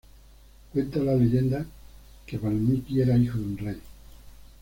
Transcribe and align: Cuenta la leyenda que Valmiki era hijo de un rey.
Cuenta 0.73 0.97
la 0.97 1.13
leyenda 1.15 1.63
que 2.25 2.39
Valmiki 2.39 3.01
era 3.01 3.15
hijo 3.15 3.37
de 3.37 3.45
un 3.45 3.57
rey. 3.59 3.79